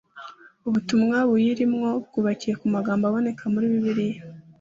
[0.67, 4.21] ubutumwa buyirimo bwubakiye ku magambo aboneka muri bibiliya